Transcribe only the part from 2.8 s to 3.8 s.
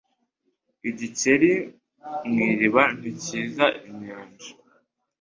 ntikizi